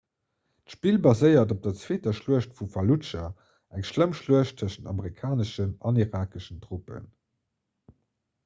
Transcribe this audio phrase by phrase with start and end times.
[0.69, 3.25] d'spill baséiert op der zweeter schluecht vu falludscha
[3.79, 7.07] eng schlëmm schluecht tëschent amerikaneschen an irakeschen truppen